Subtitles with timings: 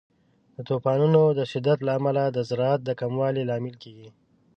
[0.55, 4.09] د طوفانونو د شدت له امله د زراعت د کموالي لامل کیږي.